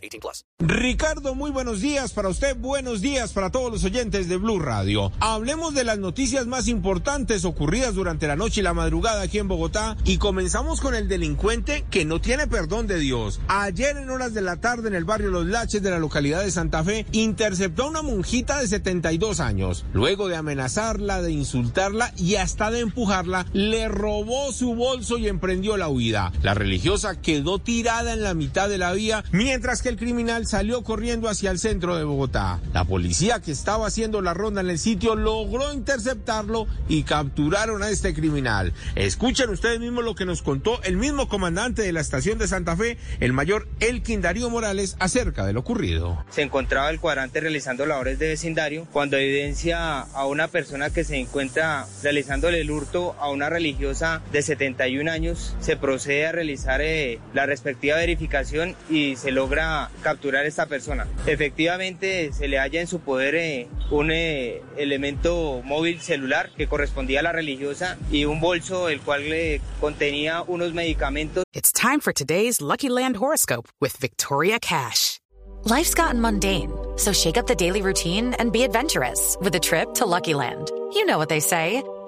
18 0.00 0.20
plus. 0.20 0.44
Ricardo, 0.58 1.34
muy 1.34 1.50
buenos 1.50 1.80
días 1.80 2.12
para 2.12 2.28
usted. 2.28 2.56
Buenos 2.56 3.00
días 3.00 3.32
para 3.32 3.50
todos 3.50 3.70
los 3.70 3.84
oyentes 3.84 4.28
de 4.28 4.36
Blue 4.36 4.58
Radio. 4.58 5.12
Hablemos 5.20 5.74
de 5.74 5.84
las 5.84 5.98
noticias 5.98 6.46
más 6.46 6.68
importantes 6.68 7.44
ocurridas 7.44 7.94
durante 7.94 8.26
la 8.26 8.36
noche 8.36 8.60
y 8.60 8.64
la 8.64 8.74
madrugada 8.74 9.22
aquí 9.22 9.38
en 9.38 9.48
Bogotá 9.48 9.96
y 10.04 10.18
comenzamos 10.18 10.80
con 10.80 10.94
el 10.94 11.08
delincuente 11.08 11.84
que 11.90 12.04
no 12.04 12.20
tiene 12.20 12.46
perdón 12.46 12.86
de 12.86 12.98
Dios. 12.98 13.40
Ayer 13.48 13.96
en 13.96 14.10
horas 14.10 14.34
de 14.34 14.42
la 14.42 14.56
tarde 14.56 14.88
en 14.88 14.94
el 14.94 15.04
barrio 15.04 15.30
Los 15.30 15.46
Laches 15.46 15.82
de 15.82 15.90
la 15.90 15.98
localidad 15.98 16.42
de 16.42 16.50
Santa 16.50 16.82
Fe 16.82 17.06
interceptó 17.12 17.84
a 17.84 17.88
una 17.88 18.02
monjita 18.02 18.60
de 18.60 18.68
72 18.68 19.40
años. 19.40 19.84
Luego 19.92 20.28
de 20.28 20.36
amenazarla, 20.36 21.22
de 21.22 21.32
insultarla 21.32 22.12
y 22.16 22.36
hasta 22.36 22.70
de 22.70 22.80
empujarla, 22.80 23.46
le 23.52 23.88
robó 23.88 24.52
su 24.52 24.74
bolso 24.74 25.18
y 25.18 25.28
emprendió 25.28 25.76
la 25.76 25.88
huida. 25.88 26.32
La 26.42 26.54
religiosa 26.54 27.20
quedó 27.20 27.58
tirada 27.58 28.12
en 28.12 28.22
la 28.22 28.34
mitad 28.34 28.68
de 28.68 28.78
la 28.78 28.92
vía, 28.92 29.24
mientras 29.32 29.82
que 29.82 29.89
el 29.90 29.96
criminal 29.96 30.46
salió 30.46 30.82
corriendo 30.84 31.28
hacia 31.28 31.50
el 31.50 31.58
centro 31.58 31.96
de 31.96 32.04
Bogotá. 32.04 32.60
La 32.72 32.84
policía 32.84 33.40
que 33.40 33.50
estaba 33.50 33.88
haciendo 33.88 34.22
la 34.22 34.34
ronda 34.34 34.60
en 34.60 34.70
el 34.70 34.78
sitio 34.78 35.16
logró 35.16 35.72
interceptarlo 35.72 36.68
y 36.88 37.02
capturaron 37.02 37.82
a 37.82 37.90
este 37.90 38.14
criminal. 38.14 38.72
Escuchen 38.94 39.50
ustedes 39.50 39.80
mismos 39.80 40.04
lo 40.04 40.14
que 40.14 40.24
nos 40.24 40.42
contó 40.42 40.80
el 40.84 40.96
mismo 40.96 41.28
comandante 41.28 41.82
de 41.82 41.92
la 41.92 42.00
estación 42.00 42.38
de 42.38 42.46
Santa 42.46 42.76
Fe, 42.76 42.98
el 43.18 43.32
mayor 43.32 43.66
Elkin 43.80 44.22
Darío 44.22 44.48
Morales, 44.48 44.96
acerca 45.00 45.44
de 45.44 45.52
lo 45.52 45.60
ocurrido. 45.60 46.24
Se 46.30 46.42
encontraba 46.42 46.88
el 46.90 47.00
cuadrante 47.00 47.40
realizando 47.40 47.84
labores 47.84 48.18
de 48.20 48.28
vecindario 48.28 48.86
cuando 48.92 49.16
evidencia 49.16 50.00
a 50.00 50.26
una 50.26 50.46
persona 50.46 50.90
que 50.90 51.02
se 51.02 51.16
encuentra 51.16 51.86
realizándole 52.02 52.60
el 52.60 52.70
hurto 52.70 53.16
a 53.18 53.28
una 53.28 53.50
religiosa 53.50 54.22
de 54.30 54.42
71 54.42 55.10
años. 55.10 55.56
Se 55.60 55.76
procede 55.76 56.26
a 56.26 56.32
realizar 56.32 56.80
eh, 56.80 57.18
la 57.34 57.46
respectiva 57.46 57.96
verificación 57.96 58.76
y 58.88 59.16
se 59.16 59.32
logra 59.32 59.79
capturar 60.02 60.44
a 60.44 60.48
esta 60.48 60.66
persona. 60.66 61.06
Efectivamente, 61.26 62.32
se 62.32 62.48
le 62.48 62.58
halla 62.58 62.80
en 62.80 62.86
su 62.86 63.00
poder 63.00 63.34
eh, 63.34 63.68
un 63.90 64.10
eh, 64.10 64.62
elemento 64.76 65.62
móvil 65.64 66.00
celular 66.00 66.50
que 66.56 66.66
correspondía 66.66 67.20
a 67.20 67.22
la 67.22 67.32
religiosa 67.32 67.96
y 68.10 68.24
un 68.24 68.40
bolso 68.40 68.88
el 68.88 69.00
cual 69.00 69.28
le 69.28 69.60
contenía 69.80 70.42
unos 70.46 70.74
medicamentos. 70.74 71.44
It's 71.52 71.72
time 71.72 72.00
for 72.00 72.12
today's 72.12 72.60
Lucky 72.60 72.88
Land 72.88 73.16
horoscope 73.16 73.68
with 73.80 73.96
Victoria 73.98 74.58
Cash. 74.60 75.18
Life's 75.64 75.94
gotten 75.94 76.20
mundane, 76.20 76.72
so 76.96 77.12
shake 77.12 77.36
up 77.36 77.46
the 77.46 77.54
daily 77.54 77.82
routine 77.82 78.34
and 78.38 78.50
be 78.50 78.62
adventurous 78.64 79.36
with 79.40 79.54
a 79.54 79.60
trip 79.60 79.92
to 79.94 80.06
Lucky 80.06 80.32
Land. 80.32 80.70
You 80.94 81.04
know 81.04 81.18
what 81.18 81.28
they 81.28 81.40
say. 81.40 81.82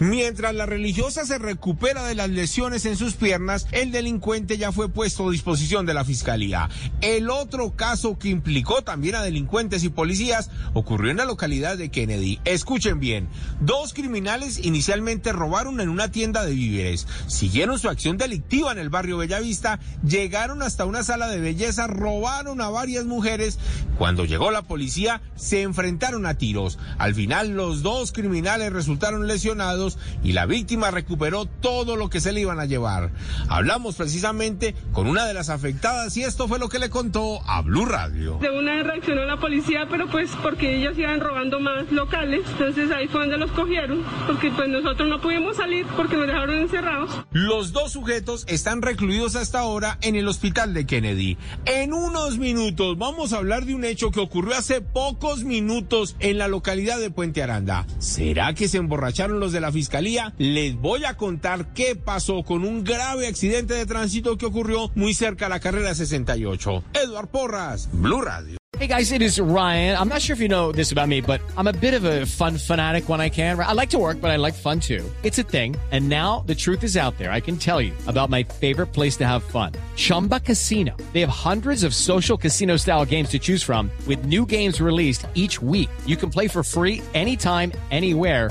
Mientras 0.00 0.54
la 0.54 0.64
religiosa 0.64 1.26
se 1.26 1.36
recupera 1.36 2.06
de 2.06 2.14
las 2.14 2.30
lesiones 2.30 2.86
en 2.86 2.96
sus 2.96 3.16
piernas, 3.16 3.66
el 3.70 3.92
delincuente 3.92 4.56
ya 4.56 4.72
fue 4.72 4.88
puesto 4.88 5.28
a 5.28 5.30
disposición 5.30 5.84
de 5.84 5.92
la 5.92 6.06
fiscalía. 6.06 6.70
El 7.02 7.28
otro 7.28 7.76
caso 7.76 8.18
que 8.18 8.30
implicó 8.30 8.80
también 8.80 9.16
a 9.16 9.22
delincuentes 9.22 9.84
y 9.84 9.90
policías 9.90 10.48
ocurrió 10.72 11.10
en 11.10 11.18
la 11.18 11.26
localidad 11.26 11.76
de 11.76 11.90
Kennedy. 11.90 12.40
Escuchen 12.46 12.98
bien, 12.98 13.28
dos 13.60 13.92
criminales 13.92 14.64
inicialmente 14.64 15.32
robaron 15.32 15.82
en 15.82 15.90
una 15.90 16.10
tienda 16.10 16.46
de 16.46 16.54
víveres, 16.54 17.06
siguieron 17.26 17.78
su 17.78 17.90
acción 17.90 18.16
delictiva 18.16 18.72
en 18.72 18.78
el 18.78 18.88
barrio 18.88 19.18
Bellavista, 19.18 19.80
llegaron 20.02 20.62
hasta 20.62 20.86
una 20.86 21.04
sala 21.04 21.28
de 21.28 21.40
belleza, 21.40 21.88
robaron 21.88 22.62
a 22.62 22.70
varias 22.70 23.04
mujeres. 23.04 23.58
Cuando 23.98 24.24
llegó 24.24 24.50
la 24.50 24.62
policía, 24.62 25.20
se 25.36 25.60
enfrentaron 25.60 26.24
a 26.24 26.38
tiros. 26.38 26.78
Al 26.96 27.14
final, 27.14 27.50
los 27.50 27.82
dos 27.82 28.12
criminales 28.12 28.72
resultaron 28.72 29.26
lesionados 29.26 29.89
y 30.22 30.32
la 30.32 30.46
víctima 30.46 30.90
recuperó 30.90 31.46
todo 31.46 31.96
lo 31.96 32.10
que 32.10 32.20
se 32.20 32.32
le 32.32 32.40
iban 32.40 32.60
a 32.60 32.66
llevar. 32.66 33.10
Hablamos 33.48 33.96
precisamente 33.96 34.74
con 34.92 35.06
una 35.06 35.26
de 35.26 35.34
las 35.34 35.48
afectadas 35.48 36.16
y 36.16 36.22
esto 36.22 36.48
fue 36.48 36.58
lo 36.58 36.68
que 36.68 36.78
le 36.78 36.90
contó 36.90 37.40
a 37.46 37.62
Blue 37.62 37.86
Radio. 37.86 38.38
De 38.40 38.50
una 38.50 38.76
vez 38.76 38.86
reaccionó 38.86 39.24
la 39.24 39.38
policía, 39.38 39.86
pero 39.90 40.08
pues 40.08 40.30
porque 40.42 40.76
ellos 40.76 40.98
iban 40.98 41.20
robando 41.20 41.60
más 41.60 41.90
locales, 41.90 42.42
entonces 42.50 42.90
ahí 42.90 43.08
fue 43.08 43.20
donde 43.20 43.38
los 43.38 43.50
cogieron, 43.52 44.04
porque 44.26 44.50
pues 44.50 44.68
nosotros 44.68 45.08
no 45.08 45.20
pudimos 45.20 45.56
salir 45.56 45.86
porque 45.96 46.16
nos 46.16 46.26
dejaron 46.26 46.58
encerrados. 46.58 47.10
Los 47.32 47.72
dos 47.72 47.92
sujetos 47.92 48.44
están 48.48 48.82
recluidos 48.82 49.36
hasta 49.36 49.60
ahora 49.60 49.98
en 50.02 50.16
el 50.16 50.28
hospital 50.28 50.74
de 50.74 50.86
Kennedy. 50.86 51.36
En 51.64 51.92
unos 51.92 52.38
minutos 52.38 52.98
vamos 52.98 53.32
a 53.32 53.38
hablar 53.38 53.64
de 53.64 53.74
un 53.74 53.84
hecho 53.84 54.10
que 54.10 54.20
ocurrió 54.20 54.56
hace 54.56 54.80
pocos 54.80 55.44
minutos 55.44 56.16
en 56.18 56.38
la 56.38 56.48
localidad 56.48 56.98
de 56.98 57.10
Puente 57.10 57.42
Aranda. 57.42 57.86
¿Será 57.98 58.54
que 58.54 58.68
se 58.68 58.78
emborracharon 58.78 59.40
los 59.40 59.52
de 59.52 59.60
la 59.60 59.72
fiscalía? 59.80 60.34
Les 60.36 60.74
voy 60.74 61.06
a 61.06 61.16
contar 61.16 61.72
qué 61.72 61.96
pasó 61.96 62.42
con 62.42 62.64
un 62.64 62.84
grave 62.84 63.26
accidente 63.26 63.72
de 63.72 63.86
tránsito 63.86 64.36
que 64.36 64.44
ocurrió 64.44 64.90
muy 64.94 65.14
cerca 65.14 65.46
a 65.46 65.48
la 65.48 65.58
carrera 65.58 65.94
68. 65.94 66.84
Eduard 66.92 67.28
Porras, 67.28 67.88
Blue 67.92 68.20
Radio. 68.20 68.60
Hey 68.78 68.86
guys, 68.86 69.12
it 69.12 69.20
is 69.20 69.38
Ryan. 69.38 69.98
I'm 69.98 70.08
not 70.08 70.22
sure 70.22 70.32
if 70.32 70.40
you 70.40 70.48
know 70.48 70.72
this 70.72 70.90
about 70.90 71.06
me, 71.06 71.20
but 71.20 71.42
I'm 71.58 71.66
a 71.66 71.72
bit 71.72 71.92
of 71.92 72.04
a 72.04 72.24
fun 72.24 72.56
fanatic 72.56 73.10
when 73.10 73.20
I 73.20 73.28
can. 73.28 73.60
I 73.60 73.72
like 73.72 73.90
to 73.90 73.98
work, 73.98 74.22
but 74.22 74.30
I 74.30 74.36
like 74.36 74.54
fun 74.54 74.80
too. 74.80 75.04
It's 75.22 75.38
a 75.38 75.42
thing. 75.42 75.76
And 75.92 76.08
now 76.08 76.44
the 76.46 76.54
truth 76.54 76.82
is 76.82 76.96
out 76.96 77.18
there. 77.18 77.30
I 77.30 77.40
can 77.40 77.58
tell 77.58 77.82
you 77.82 77.92
about 78.06 78.30
my 78.30 78.42
favorite 78.42 78.94
place 78.94 79.18
to 79.18 79.26
have 79.26 79.42
fun. 79.42 79.72
Chumba 79.96 80.40
Casino. 80.40 80.96
They 81.12 81.20
have 81.20 81.28
hundreds 81.28 81.84
of 81.84 81.94
social 81.94 82.38
casino 82.38 82.78
style 82.78 83.04
games 83.04 83.28
to 83.30 83.38
choose 83.38 83.62
from 83.62 83.90
with 84.06 84.24
new 84.24 84.46
games 84.46 84.80
released 84.80 85.26
each 85.34 85.60
week. 85.60 85.90
You 86.06 86.16
can 86.16 86.30
play 86.30 86.48
for 86.48 86.62
free 86.62 87.02
anytime, 87.12 87.72
anywhere 87.90 88.50